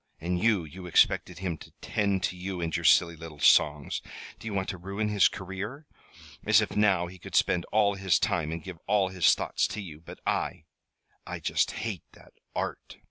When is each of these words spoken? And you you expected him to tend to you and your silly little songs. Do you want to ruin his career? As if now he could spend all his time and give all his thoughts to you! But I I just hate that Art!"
And 0.19 0.39
you 0.43 0.63
you 0.63 0.87
expected 0.87 1.37
him 1.37 1.59
to 1.59 1.69
tend 1.79 2.23
to 2.23 2.35
you 2.35 2.59
and 2.59 2.75
your 2.75 2.83
silly 2.83 3.15
little 3.15 3.37
songs. 3.37 4.01
Do 4.39 4.47
you 4.47 4.53
want 4.55 4.67
to 4.69 4.79
ruin 4.79 5.09
his 5.09 5.27
career? 5.27 5.85
As 6.43 6.59
if 6.59 6.75
now 6.75 7.05
he 7.05 7.19
could 7.19 7.35
spend 7.35 7.65
all 7.65 7.93
his 7.93 8.17
time 8.17 8.51
and 8.51 8.63
give 8.63 8.79
all 8.87 9.09
his 9.09 9.35
thoughts 9.35 9.67
to 9.67 9.79
you! 9.79 9.99
But 10.01 10.19
I 10.25 10.65
I 11.27 11.39
just 11.39 11.69
hate 11.83 12.01
that 12.13 12.33
Art!" 12.55 12.97